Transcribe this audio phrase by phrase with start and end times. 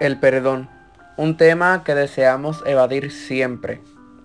[0.00, 0.70] El perdón,
[1.18, 3.82] un tema que deseamos evadir siempre,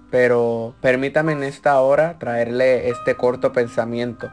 [0.09, 4.31] pero permítame en esta hora traerle este corto pensamiento.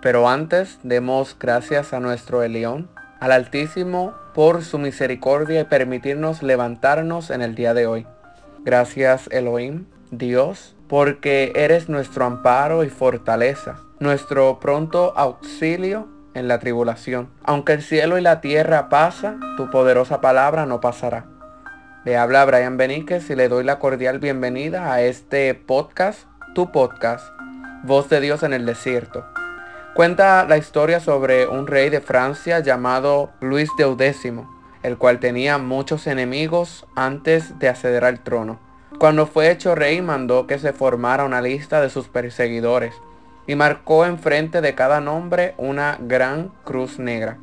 [0.00, 2.90] Pero antes demos gracias a nuestro Elión,
[3.20, 8.04] al Altísimo, por su misericordia y permitirnos levantarnos en el día de hoy.
[8.64, 17.28] Gracias Elohim, Dios, porque eres nuestro amparo y fortaleza, nuestro pronto auxilio en la tribulación.
[17.44, 21.26] Aunque el cielo y la tierra pasa, tu poderosa palabra no pasará.
[22.04, 27.24] Le habla Brian Beníquez y le doy la cordial bienvenida a este podcast, tu podcast,
[27.84, 29.24] Voz de Dios en el Desierto.
[29.94, 34.32] Cuenta la historia sobre un rey de Francia llamado Luis X,
[34.82, 38.58] el cual tenía muchos enemigos antes de acceder al trono.
[38.98, 42.94] Cuando fue hecho rey mandó que se formara una lista de sus perseguidores
[43.46, 47.38] y marcó enfrente de cada nombre una gran cruz negra.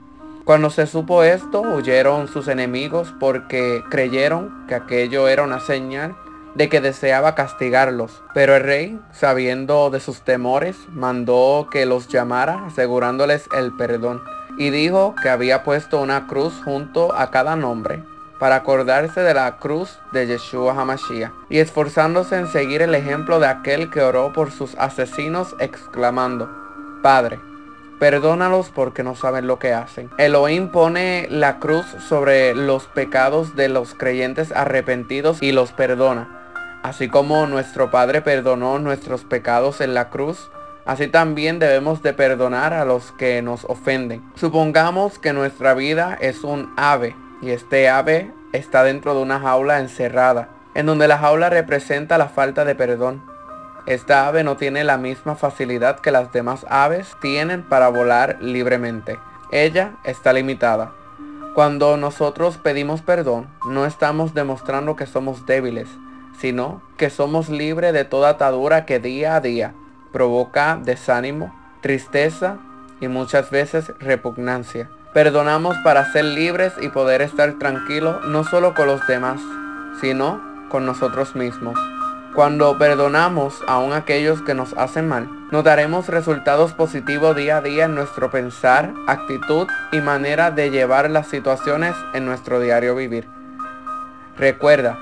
[0.45, 6.15] Cuando se supo esto, huyeron sus enemigos porque creyeron que aquello era una señal
[6.55, 8.23] de que deseaba castigarlos.
[8.33, 14.21] Pero el rey, sabiendo de sus temores, mandó que los llamara asegurándoles el perdón.
[14.57, 18.03] Y dijo que había puesto una cruz junto a cada nombre
[18.39, 23.47] para acordarse de la cruz de Yeshua Hamashiach y esforzándose en seguir el ejemplo de
[23.47, 26.49] aquel que oró por sus asesinos exclamando,
[27.03, 27.39] Padre,
[27.99, 30.09] perdónalos porque no saben lo que hacen.
[30.17, 36.37] Elohim pone la cruz sobre los pecados de los creyentes arrepentidos y los perdona.
[36.81, 40.49] Así como nuestro Padre perdonó nuestros pecados en la cruz,
[40.85, 44.23] así también debemos de perdonar a los que nos ofenden.
[44.35, 49.79] Supongamos que nuestra vida es un ave y este ave está dentro de una jaula
[49.79, 53.23] encerrada, en donde la jaula representa la falta de perdón.
[53.85, 59.19] Esta ave no tiene la misma facilidad que las demás aves tienen para volar libremente.
[59.51, 60.91] Ella está limitada.
[61.55, 65.89] Cuando nosotros pedimos perdón, no estamos demostrando que somos débiles,
[66.39, 69.73] sino que somos libres de toda atadura que día a día
[70.11, 72.57] provoca desánimo, tristeza
[73.01, 74.89] y muchas veces repugnancia.
[75.13, 79.41] Perdonamos para ser libres y poder estar tranquilos no solo con los demás,
[79.99, 80.39] sino
[80.69, 81.79] con nosotros mismos.
[82.35, 87.95] Cuando perdonamos aún aquellos que nos hacen mal, notaremos resultados positivos día a día en
[87.95, 93.27] nuestro pensar, actitud y manera de llevar las situaciones en nuestro diario vivir.
[94.37, 94.99] Recuerda,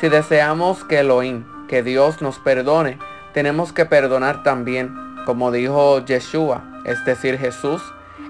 [0.00, 2.98] si deseamos que Elohim, que Dios nos perdone,
[3.34, 4.96] tenemos que perdonar también,
[5.26, 7.82] como dijo Yeshua, es decir, Jesús,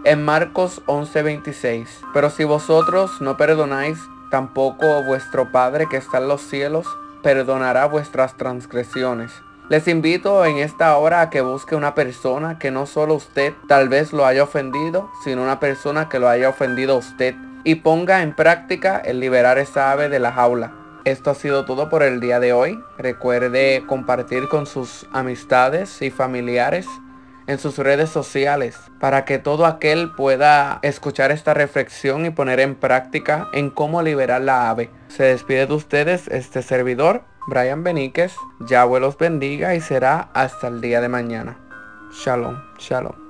[0.05, 1.89] en Marcos 11:26.
[2.13, 3.99] Pero si vosotros no perdonáis,
[4.31, 6.87] tampoco vuestro Padre que está en los cielos
[7.23, 9.33] perdonará vuestras transgresiones.
[9.69, 13.89] Les invito en esta hora a que busque una persona que no solo usted tal
[13.89, 18.23] vez lo haya ofendido, sino una persona que lo haya ofendido a usted y ponga
[18.23, 20.73] en práctica el liberar esa ave de la jaula.
[21.05, 22.83] Esto ha sido todo por el día de hoy.
[22.99, 26.87] Recuerde compartir con sus amistades y familiares
[27.47, 32.75] en sus redes sociales para que todo aquel pueda escuchar esta reflexión y poner en
[32.75, 34.91] práctica en cómo liberar la ave.
[35.09, 38.35] Se despide de ustedes este servidor, Brian Beníquez.
[38.61, 41.59] Yahweh los bendiga y será hasta el día de mañana.
[42.13, 43.22] Shalom, shalom.